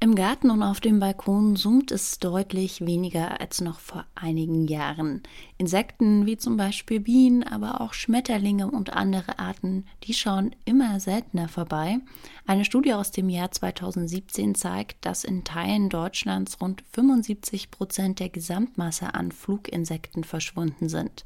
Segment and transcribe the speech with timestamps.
[0.00, 5.24] Im Garten und auf dem Balkon summt es deutlich weniger als noch vor einigen Jahren.
[5.56, 11.48] Insekten wie zum Beispiel Bienen, aber auch Schmetterlinge und andere Arten, die schauen immer seltener
[11.48, 11.98] vorbei.
[12.46, 18.28] Eine Studie aus dem Jahr 2017 zeigt, dass in Teilen Deutschlands rund 75 Prozent der
[18.28, 21.24] Gesamtmasse an Fluginsekten verschwunden sind.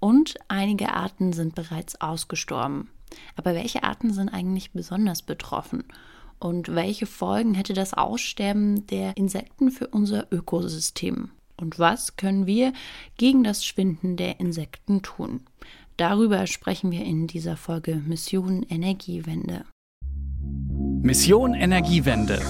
[0.00, 2.90] Und einige Arten sind bereits ausgestorben.
[3.36, 5.84] Aber welche Arten sind eigentlich besonders betroffen?
[6.42, 11.28] Und welche Folgen hätte das Aussterben der Insekten für unser Ökosystem?
[11.58, 12.72] Und was können wir
[13.18, 15.42] gegen das Schwinden der Insekten tun?
[15.98, 19.66] Darüber sprechen wir in dieser Folge Mission Energiewende.
[21.02, 22.40] Mission Energiewende.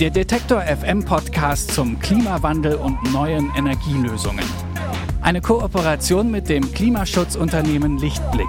[0.00, 4.44] Der Detektor FM Podcast zum Klimawandel und neuen Energielösungen.
[5.20, 8.48] Eine Kooperation mit dem Klimaschutzunternehmen Lichtblick.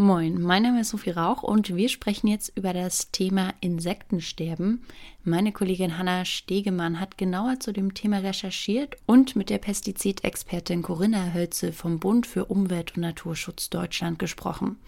[0.00, 4.84] Moin, mein Name ist Sophie Rauch und wir sprechen jetzt über das Thema Insektensterben.
[5.24, 11.34] Meine Kollegin Hanna Stegemann hat genauer zu dem Thema recherchiert und mit der Pestizidexpertin Corinna
[11.34, 14.78] Hölze vom Bund für Umwelt und Naturschutz Deutschland gesprochen.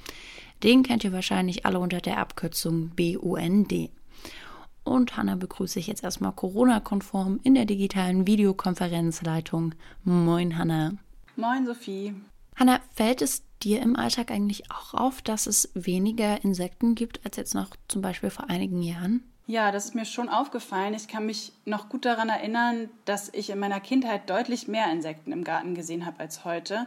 [0.62, 3.90] Den kennt ihr wahrscheinlich alle unter der Abkürzung BUND.
[4.84, 9.74] Und Hanna begrüße ich jetzt erstmal Corona-konform in der digitalen Videokonferenzleitung.
[10.04, 10.92] Moin, Hanna.
[11.34, 12.14] Moin, Sophie.
[12.60, 17.38] Hanna, fällt es dir im Alltag eigentlich auch auf, dass es weniger Insekten gibt als
[17.38, 19.24] jetzt noch zum Beispiel vor einigen Jahren?
[19.46, 20.94] Ja, das ist mir schon aufgefallen.
[20.94, 25.32] Ich kann mich noch gut daran erinnern, dass ich in meiner Kindheit deutlich mehr Insekten
[25.32, 26.86] im Garten gesehen habe als heute.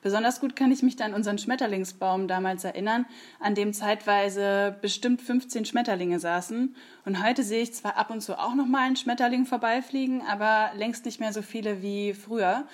[0.00, 3.04] Besonders gut kann ich mich dann an unseren Schmetterlingsbaum damals erinnern,
[3.40, 6.76] an dem zeitweise bestimmt 15 Schmetterlinge saßen.
[7.04, 10.70] Und heute sehe ich zwar ab und zu auch noch mal einen Schmetterling vorbeifliegen, aber
[10.76, 12.66] längst nicht mehr so viele wie früher.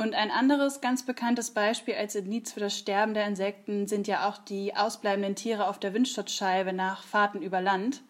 [0.00, 4.26] Und ein anderes ganz bekanntes Beispiel als Indiz für das Sterben der Insekten sind ja
[4.26, 8.00] auch die ausbleibenden Tiere auf der Windschutzscheibe nach Fahrten über Land.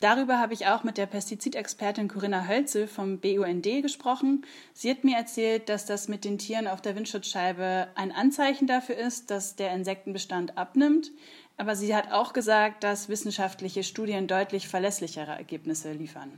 [0.00, 4.44] Darüber habe ich auch mit der Pestizidexpertin Corinna Hölzel vom BUND gesprochen.
[4.72, 8.96] Sie hat mir erzählt, dass das mit den Tieren auf der Windschutzscheibe ein Anzeichen dafür
[8.96, 11.12] ist, dass der Insektenbestand abnimmt.
[11.56, 16.32] Aber sie hat auch gesagt, dass wissenschaftliche Studien deutlich verlässlichere Ergebnisse liefern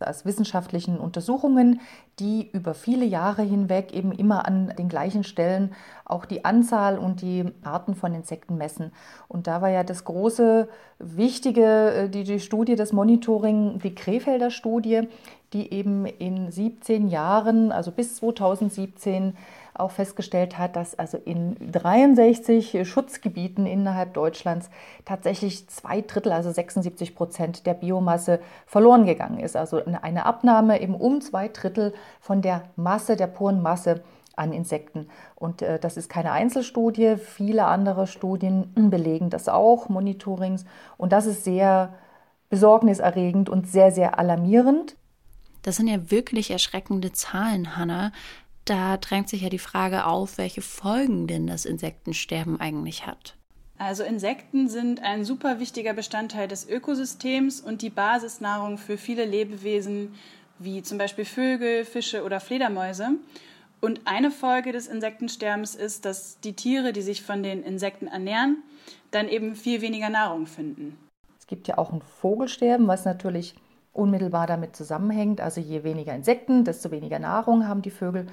[0.00, 1.80] aus wissenschaftlichen Untersuchungen,
[2.18, 5.72] die über viele Jahre hinweg eben immer an den gleichen Stellen
[6.04, 8.92] auch die Anzahl und die Arten von Insekten messen.
[9.28, 14.50] Und da war ja das große, wichtige, äh, die, die Studie, das Monitoring, die Krefelder
[14.50, 15.08] Studie,
[15.52, 19.34] die eben in 17 Jahren, also bis 2017,
[19.80, 24.70] auch festgestellt hat, dass also in 63 Schutzgebieten innerhalb Deutschlands
[25.04, 29.56] tatsächlich zwei Drittel, also 76 Prozent der Biomasse verloren gegangen ist.
[29.56, 34.02] Also eine Abnahme eben um zwei Drittel von der Masse, der puren Masse
[34.38, 35.08] an Insekten.
[35.34, 37.16] Und äh, das ist keine Einzelstudie.
[37.16, 40.64] Viele andere Studien belegen das auch, Monitorings.
[40.96, 41.94] Und das ist sehr
[42.48, 44.96] besorgniserregend und sehr, sehr alarmierend.
[45.62, 48.12] Das sind ja wirklich erschreckende Zahlen, Hanna
[48.68, 53.36] da drängt sich ja die Frage auf, welche Folgen denn das Insektensterben eigentlich hat.
[53.78, 60.14] Also Insekten sind ein super wichtiger Bestandteil des Ökosystems und die Basisnahrung für viele Lebewesen
[60.58, 63.10] wie zum Beispiel Vögel, Fische oder Fledermäuse.
[63.80, 68.64] Und eine Folge des Insektensterbens ist, dass die Tiere, die sich von den Insekten ernähren,
[69.12, 70.98] dann eben viel weniger Nahrung finden.
[71.38, 73.54] Es gibt ja auch ein Vogelsterben, was natürlich
[73.92, 75.40] unmittelbar damit zusammenhängt.
[75.40, 78.26] Also je weniger Insekten, desto weniger Nahrung haben die Vögel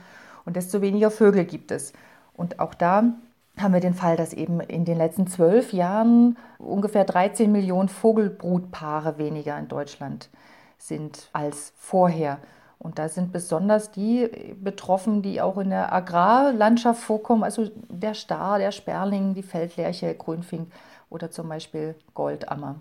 [0.46, 1.94] und desto weniger Vögel gibt es.
[2.34, 3.14] Und auch da
[3.58, 9.18] haben wir den Fall, dass eben in den letzten zwölf Jahren ungefähr 13 Millionen Vogelbrutpaare
[9.18, 10.30] weniger in Deutschland
[10.78, 12.40] sind als vorher.
[12.78, 14.30] Und da sind besonders die
[14.62, 20.72] betroffen, die auch in der Agrarlandschaft vorkommen, also der Star, der Sperling, die Feldlerche, Grünfink
[21.10, 22.76] oder zum Beispiel Goldammer.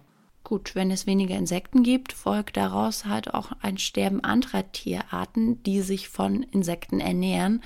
[0.44, 5.80] Gut, wenn es weniger Insekten gibt, folgt daraus halt auch ein Sterben anderer Tierarten, die
[5.80, 7.62] sich von Insekten ernähren.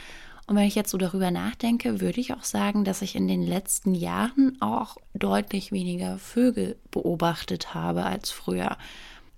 [0.47, 3.43] Und wenn ich jetzt so darüber nachdenke, würde ich auch sagen, dass ich in den
[3.43, 8.79] letzten Jahren auch deutlich weniger Vögel beobachtet habe als früher.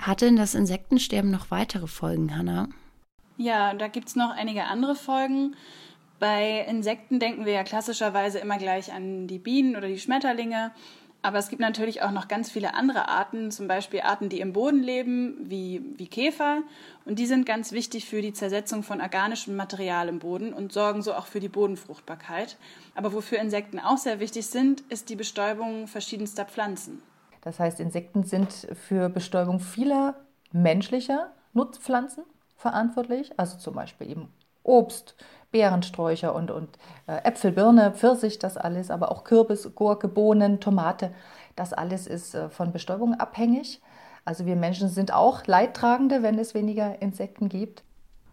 [0.00, 2.68] Hat denn das Insektensterben noch weitere Folgen, Hanna?
[3.38, 5.56] Ja, da gibt es noch einige andere Folgen.
[6.20, 10.72] Bei Insekten denken wir ja klassischerweise immer gleich an die Bienen oder die Schmetterlinge.
[11.22, 14.54] Aber es gibt natürlich auch noch ganz viele andere Arten, zum Beispiel Arten, die im
[14.54, 16.62] Boden leben, wie, wie Käfer.
[17.04, 21.02] Und die sind ganz wichtig für die Zersetzung von organischem Material im Boden und sorgen
[21.02, 22.56] so auch für die Bodenfruchtbarkeit.
[22.94, 27.02] Aber wofür Insekten auch sehr wichtig sind, ist die Bestäubung verschiedenster Pflanzen.
[27.42, 30.16] Das heißt, Insekten sind für Bestäubung vieler
[30.52, 32.24] menschlicher Nutzpflanzen
[32.56, 34.28] verantwortlich, also zum Beispiel eben
[34.62, 35.16] Obst,
[35.50, 36.68] Beerensträucher und, und
[37.06, 41.12] äh, Äpfel, Birne, Pfirsich, das alles, aber auch Kürbis, Gurke, Bohnen, Tomate,
[41.56, 43.80] das alles ist äh, von Bestäubung abhängig.
[44.24, 47.82] Also wir Menschen sind auch Leidtragende, wenn es weniger Insekten gibt.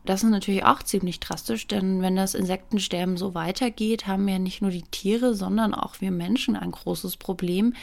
[0.05, 4.61] Das ist natürlich auch ziemlich drastisch, denn wenn das Insektensterben so weitergeht, haben ja nicht
[4.61, 7.73] nur die Tiere, sondern auch wir Menschen ein großes Problem.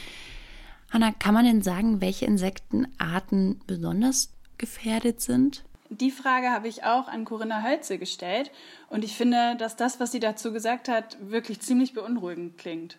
[0.89, 5.65] Hanna, kann man denn sagen, welche Insektenarten besonders gefährdet sind?
[5.89, 8.51] Die Frage habe ich auch an Corinna Hölze gestellt
[8.89, 12.97] und ich finde, dass das, was sie dazu gesagt hat, wirklich ziemlich beunruhigend klingt.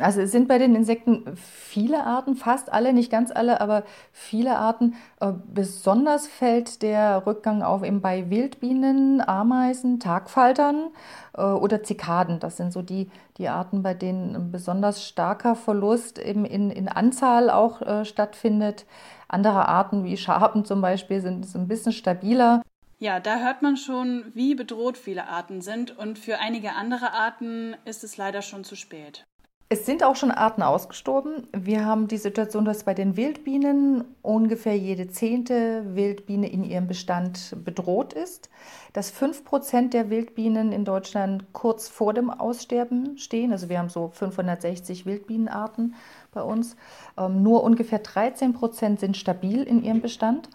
[0.00, 4.56] Also es sind bei den Insekten viele Arten, fast alle, nicht ganz alle, aber viele
[4.56, 4.94] Arten.
[5.20, 10.88] Äh, besonders fällt der Rückgang auf eben bei Wildbienen, Ameisen, Tagfaltern
[11.36, 12.40] äh, oder Zikaden.
[12.40, 13.08] Das sind so die,
[13.38, 18.86] die Arten, bei denen ein besonders starker Verlust eben in, in Anzahl auch äh, stattfindet.
[19.34, 22.62] Andere Arten wie Schaben zum Beispiel sind ein bisschen stabiler.
[22.98, 27.76] Ja, da hört man schon, wie bedroht viele Arten sind und für einige andere Arten
[27.84, 29.26] ist es leider schon zu spät.
[29.74, 31.48] Es sind auch schon Arten ausgestorben.
[31.50, 37.56] Wir haben die Situation, dass bei den Wildbienen ungefähr jede zehnte Wildbiene in ihrem Bestand
[37.64, 38.50] bedroht ist,
[38.92, 43.50] dass fünf Prozent der Wildbienen in Deutschland kurz vor dem Aussterben stehen.
[43.50, 45.96] Also wir haben so 560 Wildbienenarten
[46.30, 46.76] bei uns.
[47.18, 50.50] Ähm, nur ungefähr 13 Prozent sind stabil in ihrem Bestand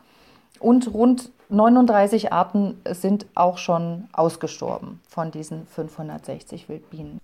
[0.61, 7.19] und rund 39 Arten sind auch schon ausgestorben von diesen 560 Wildbienen.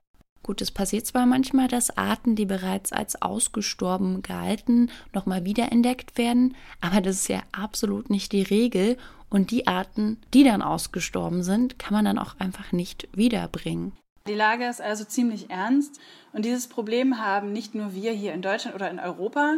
[0.46, 6.56] Gut, es passiert zwar manchmal, dass Arten, die bereits als ausgestorben galten, nochmal wiederentdeckt werden,
[6.82, 8.98] aber das ist ja absolut nicht die Regel.
[9.28, 13.94] Und die Arten, die dann ausgestorben sind, kann man dann auch einfach nicht wiederbringen.
[14.28, 16.00] Die Lage ist also ziemlich ernst
[16.32, 19.56] und dieses Problem haben nicht nur wir hier in Deutschland oder in Europa.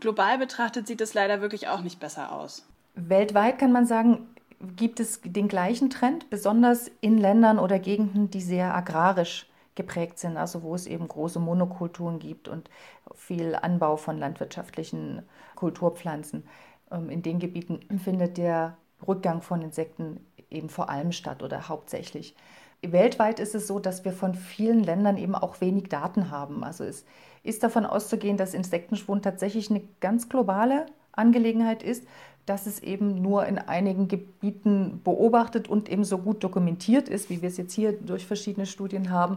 [0.00, 2.66] Global betrachtet sieht es leider wirklich auch nicht besser aus.
[2.94, 4.26] Weltweit kann man sagen,
[4.74, 10.36] gibt es den gleichen Trend, besonders in Ländern oder Gegenden, die sehr agrarisch geprägt sind,
[10.36, 12.70] also wo es eben große Monokulturen gibt und
[13.14, 15.22] viel Anbau von landwirtschaftlichen
[15.54, 16.44] Kulturpflanzen.
[16.90, 18.76] Ähm, in den Gebieten findet der
[19.06, 22.34] Rückgang von Insekten eben vor allem statt oder hauptsächlich.
[22.82, 26.64] Weltweit ist es so, dass wir von vielen Ländern eben auch wenig Daten haben.
[26.64, 27.04] Also es
[27.42, 32.06] ist davon auszugehen, dass Insektenschwund tatsächlich eine ganz globale Angelegenheit ist,
[32.46, 37.42] dass es eben nur in einigen Gebieten beobachtet und eben so gut dokumentiert ist, wie
[37.42, 39.36] wir es jetzt hier durch verschiedene Studien haben.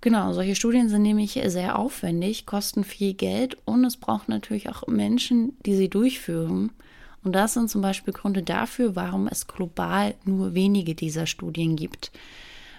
[0.00, 4.86] Genau, solche Studien sind nämlich sehr aufwendig, kosten viel Geld und es braucht natürlich auch
[4.86, 6.70] Menschen, die sie durchführen.
[7.24, 12.12] Und das sind zum Beispiel Gründe dafür, warum es global nur wenige dieser Studien gibt.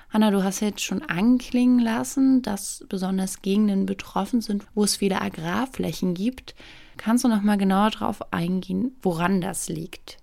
[0.10, 5.22] Hanna, du hast jetzt schon anklingen lassen, dass besonders Gegenden betroffen sind, wo es viele
[5.22, 6.56] Agrarflächen gibt.
[6.96, 10.18] Kannst du noch mal genauer darauf eingehen, woran das liegt?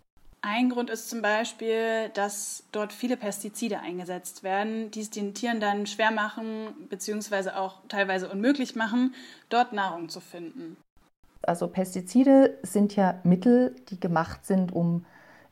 [0.47, 5.59] Ein Grund ist zum Beispiel, dass dort viele Pestizide eingesetzt werden, die es den Tieren
[5.59, 9.15] dann schwer machen, beziehungsweise auch teilweise unmöglich machen,
[9.49, 10.77] dort Nahrung zu finden.
[11.41, 15.07] Also Pestizide sind ja Mittel, die gemacht sind, um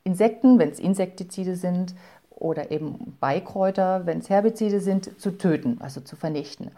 [0.05, 1.95] Insekten, wenn es Insektizide sind,
[2.29, 6.71] oder eben Beikräuter, wenn es Herbizide sind, zu töten, also zu vernichten.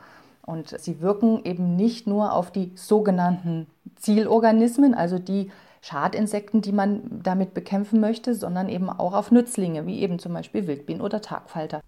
[0.47, 3.66] Und sie wirken eben nicht nur auf die sogenannten
[3.97, 5.50] Zielorganismen, also die
[5.85, 10.67] Schadinsekten, die man damit bekämpfen möchte, sondern eben auch auf Nützlinge, wie eben zum Beispiel
[10.67, 11.83] Wildbienen oder Tagfalter.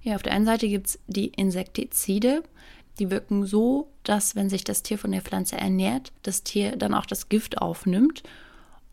[0.00, 2.42] Ja, auf der einen Seite gibt es die Insektizide.
[2.98, 6.94] Die wirken so, dass wenn sich das Tier von der Pflanze ernährt, das Tier dann
[6.94, 8.22] auch das Gift aufnimmt.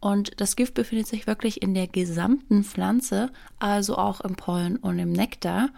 [0.02, 5.00] Und das Gift befindet sich wirklich in der gesamten Pflanze, also auch im Pollen und
[5.00, 5.70] im Nektar.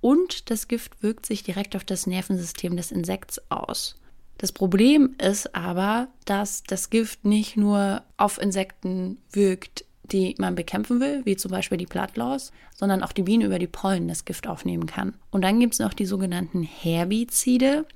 [0.00, 3.96] Und das Gift wirkt sich direkt auf das Nervensystem des Insekts aus.
[4.38, 11.00] Das Problem ist aber, dass das Gift nicht nur auf Insekten wirkt, die man bekämpfen
[11.00, 14.46] will, wie zum Beispiel die Plattlaus, sondern auch die Biene über die Pollen das Gift
[14.46, 15.14] aufnehmen kann.
[15.30, 17.86] Und dann gibt es noch die sogenannten Herbizide,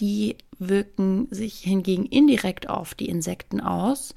[0.00, 4.14] die wirken sich hingegen indirekt auf die Insekten aus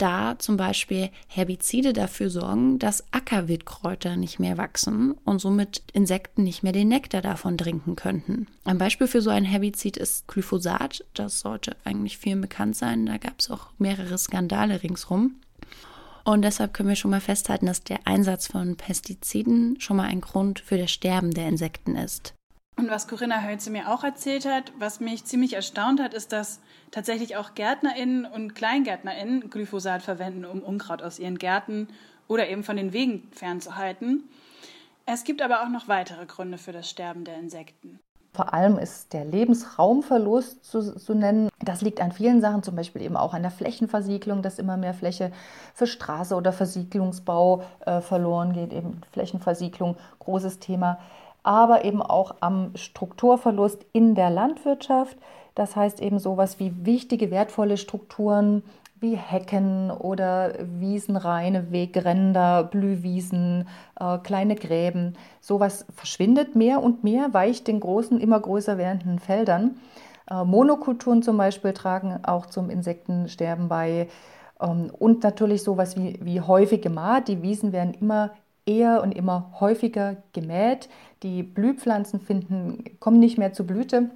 [0.00, 6.62] da zum Beispiel Herbizide dafür sorgen, dass Ackerwildkräuter nicht mehr wachsen und somit Insekten nicht
[6.62, 8.46] mehr den Nektar davon trinken könnten.
[8.64, 11.04] Ein Beispiel für so ein Herbizid ist Glyphosat.
[11.14, 13.06] Das sollte eigentlich vielen bekannt sein.
[13.06, 15.36] Da gab es auch mehrere Skandale ringsrum.
[16.24, 20.20] Und deshalb können wir schon mal festhalten, dass der Einsatz von Pestiziden schon mal ein
[20.20, 22.34] Grund für das Sterben der Insekten ist.
[22.80, 26.60] Und was Corinna Hölze mir auch erzählt hat, was mich ziemlich erstaunt hat, ist, dass
[26.90, 31.88] tatsächlich auch GärtnerInnen und KleingärtnerInnen Glyphosat verwenden, um Unkraut aus ihren Gärten
[32.26, 34.30] oder eben von den Wegen fernzuhalten.
[35.04, 38.00] Es gibt aber auch noch weitere Gründe für das Sterben der Insekten.
[38.32, 41.50] Vor allem ist der Lebensraumverlust zu, zu, nennen.
[41.58, 44.94] Das liegt an vielen Sachen, zum Beispiel eben auch an der Flächenversiegelung, dass immer mehr
[44.94, 45.32] Fläche
[45.74, 48.72] für Straße oder Versiegelungsbau äh, verloren geht.
[48.72, 50.98] Eben Flächenversiegelung, großes Thema.
[51.42, 55.16] Aber eben auch am Strukturverlust in der Landwirtschaft.
[55.54, 58.62] Das heißt eben sowas wie wichtige, wertvolle Strukturen
[59.00, 63.66] wie Hecken oder Wiesenreine, Wegränder, Blühwiesen,
[63.98, 65.14] äh, kleine Gräben.
[65.40, 69.76] Sowas verschwindet mehr und mehr, weicht den großen, immer größer werdenden Feldern.
[70.30, 74.08] Äh, Monokulturen zum Beispiel tragen auch zum Insektensterben bei.
[74.60, 77.28] Ähm, und natürlich sowas wie, wie häufige Maat.
[77.28, 78.30] Die Wiesen werden immer
[78.66, 80.88] eher und immer häufiger gemäht.
[81.22, 84.10] Die Blühpflanzen finden, kommen nicht mehr zur Blüte.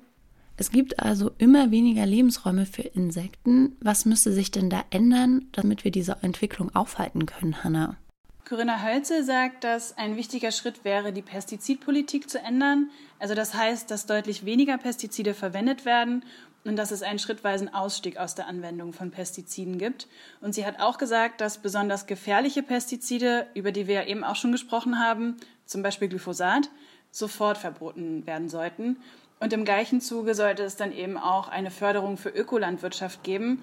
[0.57, 3.77] Es gibt also immer weniger Lebensräume für Insekten.
[3.81, 7.97] Was müsste sich denn da ändern, damit wir diese Entwicklung aufhalten können, Hanna?
[8.49, 12.91] Corinna Hölze sagt, dass ein wichtiger Schritt wäre, die Pestizidpolitik zu ändern.
[13.19, 16.25] Also das heißt, dass deutlich weniger Pestizide verwendet werden
[16.65, 20.09] und dass es einen schrittweisen Ausstieg aus der Anwendung von Pestiziden gibt.
[20.41, 24.37] Und sie hat auch gesagt, dass besonders gefährliche Pestizide, über die wir ja eben auch
[24.37, 26.71] schon gesprochen haben, zum Beispiel Glyphosat,
[27.11, 28.97] sofort verboten werden sollten.
[29.41, 33.63] Und im gleichen Zuge sollte es dann eben auch eine Förderung für Ökolandwirtschaft geben.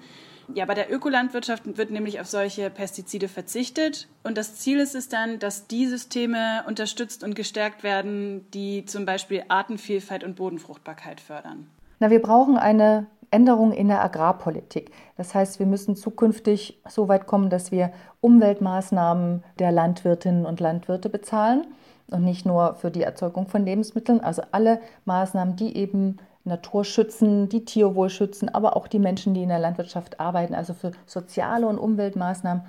[0.54, 4.08] Ja, bei der Ökolandwirtschaft wird nämlich auf solche Pestizide verzichtet.
[4.22, 9.06] Und das Ziel ist es dann, dass die Systeme unterstützt und gestärkt werden, die zum
[9.06, 11.68] Beispiel Artenvielfalt und Bodenfruchtbarkeit fördern.
[12.02, 14.90] Na, wir brauchen eine Änderung in der Agrarpolitik.
[15.16, 21.08] Das heißt, wir müssen zukünftig so weit kommen, dass wir Umweltmaßnahmen der Landwirtinnen und Landwirte
[21.08, 21.64] bezahlen
[22.08, 24.18] und nicht nur für die Erzeugung von Lebensmitteln.
[24.18, 29.44] Also alle Maßnahmen, die eben Natur schützen, die Tierwohl schützen, aber auch die Menschen, die
[29.44, 30.56] in der Landwirtschaft arbeiten.
[30.56, 32.64] Also für soziale und Umweltmaßnahmen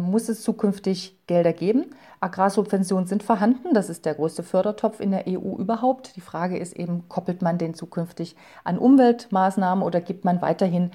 [0.00, 1.86] muss es zukünftig Gelder geben.
[2.20, 3.74] Agrarsubventionen sind vorhanden.
[3.74, 6.16] Das ist der größte Fördertopf in der EU überhaupt.
[6.16, 10.90] Die Frage ist eben, koppelt man den zukünftig an Umweltmaßnahmen oder gibt man weiterhin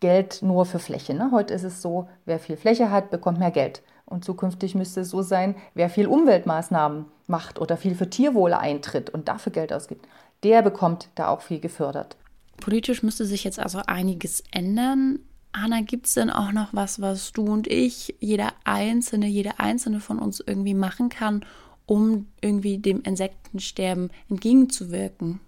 [0.00, 1.14] Geld nur für Fläche?
[1.14, 1.30] Ne?
[1.32, 3.82] Heute ist es so, wer viel Fläche hat, bekommt mehr Geld.
[4.06, 9.10] Und zukünftig müsste es so sein, wer viel Umweltmaßnahmen macht oder viel für Tierwohl eintritt
[9.10, 10.06] und dafür Geld ausgibt,
[10.42, 12.16] der bekommt da auch viel gefördert.
[12.60, 15.20] Politisch müsste sich jetzt also einiges ändern.
[15.52, 20.00] Anna, gibt es denn auch noch was, was du und ich, jeder Einzelne, jede Einzelne
[20.00, 21.44] von uns irgendwie machen kann,
[21.86, 25.40] um irgendwie dem Insektensterben entgegenzuwirken?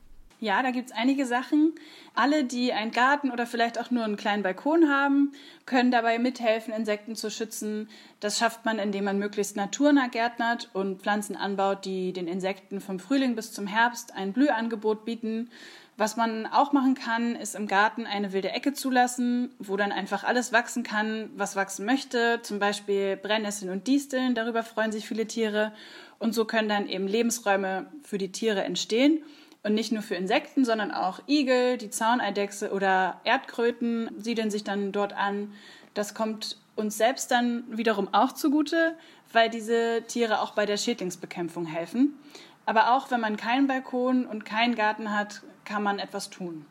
[0.44, 1.72] Ja, da gibt es einige Sachen.
[2.14, 5.32] Alle, die einen Garten oder vielleicht auch nur einen kleinen Balkon haben,
[5.64, 7.88] können dabei mithelfen, Insekten zu schützen.
[8.20, 12.98] Das schafft man, indem man möglichst naturnah gärtnert und Pflanzen anbaut, die den Insekten vom
[12.98, 15.48] Frühling bis zum Herbst ein Blühangebot bieten.
[15.96, 20.24] Was man auch machen kann, ist im Garten eine wilde Ecke zulassen, wo dann einfach
[20.24, 22.40] alles wachsen kann, was wachsen möchte.
[22.42, 25.72] Zum Beispiel Brennnesseln und Disteln, darüber freuen sich viele Tiere.
[26.18, 29.22] Und so können dann eben Lebensräume für die Tiere entstehen.
[29.62, 34.90] Und nicht nur für Insekten, sondern auch Igel, die Zauneidechse oder Erdkröten siedeln sich dann
[34.90, 35.52] dort an.
[35.94, 38.96] Das kommt uns selbst dann wiederum auch zugute,
[39.32, 42.18] weil diese Tiere auch bei der Schädlingsbekämpfung helfen.
[42.66, 46.66] Aber auch wenn man keinen Balkon und keinen Garten hat, kann man etwas tun.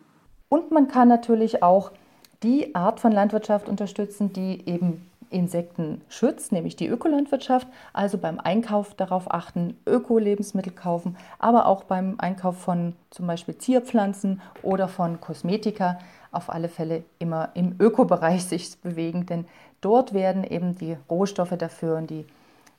[0.50, 1.92] Und man kann natürlich auch
[2.44, 7.68] die Art von Landwirtschaft unterstützen, die eben Insekten schützt, nämlich die Ökolandwirtschaft.
[7.92, 14.42] Also beim Einkauf darauf achten, Öko-Lebensmittel kaufen, aber auch beim Einkauf von zum Beispiel Zierpflanzen
[14.62, 15.98] oder von Kosmetika
[16.32, 19.46] auf alle Fälle immer im Ökobereich sich bewegen, denn
[19.82, 22.26] dort werden eben die Rohstoffe dafür und die,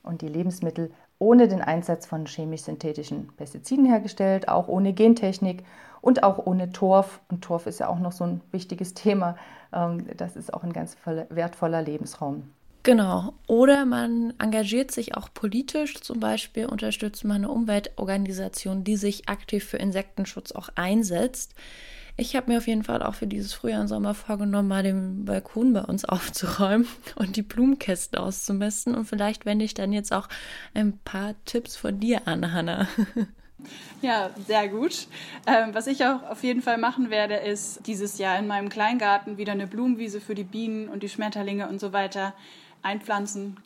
[0.02, 0.90] und die Lebensmittel
[1.24, 5.64] ohne den Einsatz von chemisch-synthetischen Pestiziden hergestellt, auch ohne Gentechnik
[6.00, 7.20] und auch ohne Torf.
[7.30, 9.36] Und Torf ist ja auch noch so ein wichtiges Thema.
[9.72, 10.96] Ähm, das ist auch ein ganz
[11.30, 12.50] wertvoller Lebensraum.
[12.82, 13.32] Genau.
[13.46, 15.94] Oder man engagiert sich auch politisch.
[16.02, 21.54] Zum Beispiel unterstützt man eine Umweltorganisation, die sich aktiv für Insektenschutz auch einsetzt.
[22.16, 25.24] Ich habe mir auf jeden Fall auch für dieses Frühjahr und Sommer vorgenommen, mal den
[25.24, 28.94] Balkon bei uns aufzuräumen und die Blumenkästen auszumessen.
[28.94, 30.28] Und vielleicht wende ich dann jetzt auch
[30.74, 32.88] ein paar Tipps von dir an, Hannah.
[34.02, 35.06] Ja, sehr gut.
[35.46, 39.38] Ähm, was ich auch auf jeden Fall machen werde, ist dieses Jahr in meinem Kleingarten
[39.38, 42.34] wieder eine Blumenwiese für die Bienen und die Schmetterlinge und so weiter
[42.82, 43.56] einpflanzen.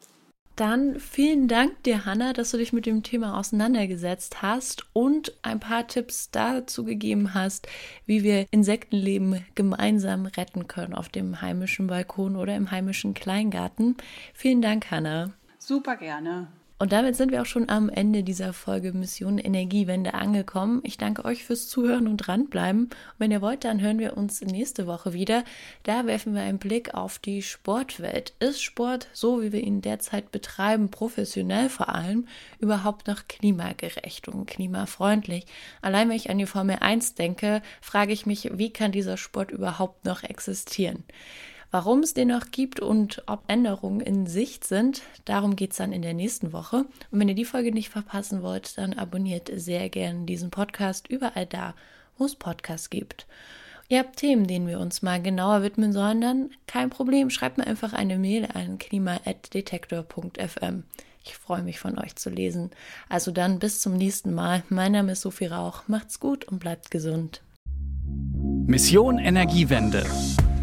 [0.59, 5.61] Dann vielen Dank dir, Hanna, dass du dich mit dem Thema auseinandergesetzt hast und ein
[5.61, 7.69] paar Tipps dazu gegeben hast,
[8.07, 13.97] wie wir Insektenleben gemeinsam retten können auf dem heimischen Balkon oder im heimischen Kleingarten.
[14.35, 15.31] Vielen Dank, Hanna.
[15.61, 16.49] Super gerne.
[16.81, 20.81] Und damit sind wir auch schon am Ende dieser Folge Mission Energiewende angekommen.
[20.85, 22.85] Ich danke euch fürs Zuhören und dranbleiben.
[22.85, 25.43] Und wenn ihr wollt, dann hören wir uns nächste Woche wieder.
[25.83, 28.33] Da werfen wir einen Blick auf die Sportwelt.
[28.39, 32.29] Ist Sport, so wie wir ihn derzeit betreiben, professionell vor allem,
[32.61, 35.47] überhaupt noch klimagerecht und klimafreundlich?
[35.83, 39.51] Allein wenn ich an die Formel 1 denke, frage ich mich, wie kann dieser Sport
[39.51, 41.03] überhaupt noch existieren?
[41.71, 45.93] Warum es den noch gibt und ob Änderungen in Sicht sind, darum geht es dann
[45.93, 46.87] in der nächsten Woche.
[47.11, 51.45] Und wenn ihr die Folge nicht verpassen wollt, dann abonniert sehr gerne diesen Podcast überall
[51.45, 51.75] da,
[52.17, 53.27] wo es Podcasts gibt.
[53.91, 57.67] Ihr habt Themen, denen wir uns mal genauer widmen sollen, dann kein Problem, schreibt mir
[57.67, 60.85] einfach eine Mail an klima.detektor.fm.
[61.23, 62.71] Ich freue mich von euch zu lesen.
[63.11, 64.63] Also dann bis zum nächsten Mal.
[64.71, 65.83] Mein Name ist Sophie Rauch.
[65.87, 67.43] Macht's gut und bleibt gesund.
[68.67, 70.07] Mission Energiewende.